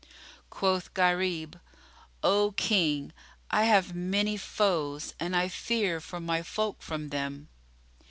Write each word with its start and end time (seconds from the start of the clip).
Quoth 0.49 0.91
Gharib, 0.95 1.59
"O 2.23 2.53
King, 2.57 3.13
I 3.51 3.65
have 3.65 3.93
many 3.93 4.35
foes 4.35 5.13
and 5.19 5.35
I 5.35 5.47
fear 5.47 5.99
for 6.01 6.19
my 6.19 6.41
folk 6.41 6.81
from 6.81 7.09
them." 7.09 7.49